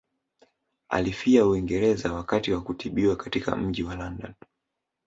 [0.89, 4.33] Alifia Uingereza wakati wa kutibiwa katika mji wa London